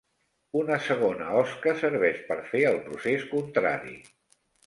[0.61, 3.95] Una segona osca serveix per fer el procés contrari.